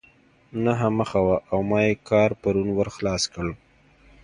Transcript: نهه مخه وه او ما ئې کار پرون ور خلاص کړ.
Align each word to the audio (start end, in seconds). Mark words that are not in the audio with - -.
نهه 0.63 0.87
مخه 0.97 1.19
وه 1.25 1.37
او 1.51 1.59
ما 1.69 1.79
ئې 1.87 1.93
کار 2.09 2.29
پرون 2.41 2.69
ور 2.73 2.87
خلاص 2.95 3.23
کړ. 3.33 3.47